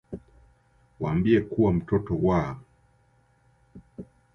Waambie 0.99 1.41
kuwa 1.41 1.73
mtoto 1.73 2.15
wa 2.17 2.59